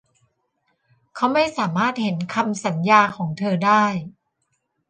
[1.15, 3.83] เขาไม่สามารถเห็นคำสัญญาของเธอได้